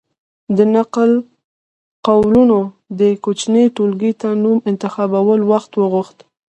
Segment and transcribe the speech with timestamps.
[0.57, 1.11] د نقل
[2.07, 2.59] قولونو
[2.99, 6.17] دې کوچنۍ ټولګې ته نوم انتخابول وخت وغوښت.